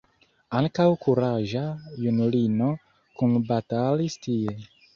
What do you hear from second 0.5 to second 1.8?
Ankaŭ kuraĝa